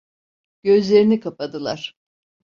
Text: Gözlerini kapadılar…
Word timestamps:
Gözlerini 0.63 1.19
kapadılar… 1.19 1.95